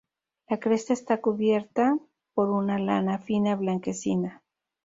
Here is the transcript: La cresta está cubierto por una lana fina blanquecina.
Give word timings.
La 0.49 0.59
cresta 0.59 0.93
está 0.93 1.21
cubierto 1.21 1.99
por 2.33 2.49
una 2.49 2.79
lana 2.79 3.19
fina 3.19 3.55
blanquecina. 3.55 4.41